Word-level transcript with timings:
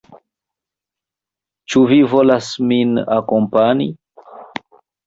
Ĉu 1.73 1.83
vi 1.93 2.01
volas 2.15 2.51
min 2.73 2.99
akompani? 3.21 3.89